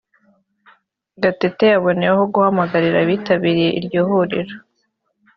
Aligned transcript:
Gatete 1.21 1.65
yaboneyeho 1.73 2.21
guhamagarira 2.33 2.97
abitabiriye 3.03 3.69
iryo 3.79 4.01
huriro 4.09 4.55